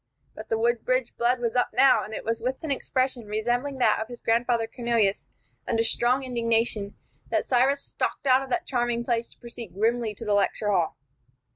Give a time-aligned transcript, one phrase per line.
[0.33, 3.99] But the Woodbridge blood was up now, and it was with an expression resembling that
[4.01, 5.27] of his grandfather Cornelius
[5.67, 6.95] under strong indignation
[7.29, 10.97] that Cyrus stalked out of that charming place to proceed grimly to the lecture hall.